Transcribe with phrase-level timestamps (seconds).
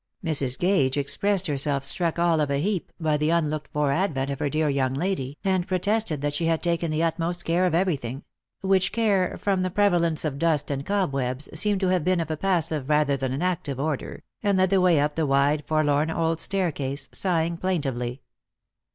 [0.25, 0.57] Mrs.
[0.57, 4.49] Gage expressed herself struck all of a heap by the unlooked for advent of her
[4.49, 8.23] dear young lady, and protested that she had taken the utmost care of everything—
[8.61, 12.35] which care, from the prevalence of dust and cobwebs, seemed to have been of a
[12.37, 16.39] passive rather than an active order— and led the way up the wide forlorn old
[16.39, 18.23] staircase, sighing plaintively.